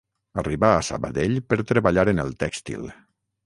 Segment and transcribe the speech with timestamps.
[0.43, 2.93] Arribà a Sabadell per treballar en el tèxtil.